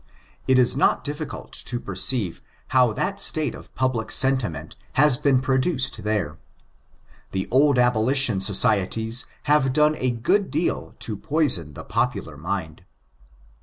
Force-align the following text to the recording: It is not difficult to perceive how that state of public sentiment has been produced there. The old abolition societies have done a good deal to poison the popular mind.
It 0.47 0.57
is 0.57 0.75
not 0.75 1.03
difficult 1.03 1.51
to 1.53 1.79
perceive 1.79 2.41
how 2.69 2.91
that 2.93 3.19
state 3.19 3.53
of 3.53 3.71
public 3.75 4.09
sentiment 4.11 4.75
has 4.93 5.15
been 5.15 5.41
produced 5.41 6.03
there. 6.03 6.39
The 7.33 7.47
old 7.51 7.77
abolition 7.77 8.39
societies 8.39 9.27
have 9.43 9.73
done 9.73 9.93
a 9.97 10.09
good 10.09 10.49
deal 10.49 10.95
to 11.01 11.15
poison 11.15 11.75
the 11.75 11.83
popular 11.83 12.35
mind. 12.35 12.81